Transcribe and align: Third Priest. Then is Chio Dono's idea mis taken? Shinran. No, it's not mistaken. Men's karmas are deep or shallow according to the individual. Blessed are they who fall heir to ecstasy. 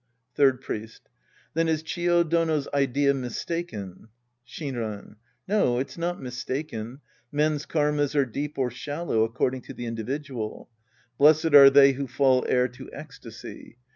Third 0.33 0.61
Priest. 0.61 1.09
Then 1.53 1.67
is 1.67 1.83
Chio 1.83 2.23
Dono's 2.23 2.67
idea 2.73 3.13
mis 3.13 3.45
taken? 3.45 4.07
Shinran. 4.43 5.17
No, 5.47 5.77
it's 5.77 5.95
not 5.95 6.19
mistaken. 6.19 7.01
Men's 7.31 7.67
karmas 7.67 8.15
are 8.15 8.25
deep 8.25 8.57
or 8.57 8.71
shallow 8.71 9.23
according 9.23 9.61
to 9.61 9.75
the 9.75 9.85
individual. 9.85 10.69
Blessed 11.19 11.53
are 11.53 11.69
they 11.69 11.91
who 11.91 12.07
fall 12.07 12.43
heir 12.49 12.67
to 12.69 12.89
ecstasy. 12.91 13.77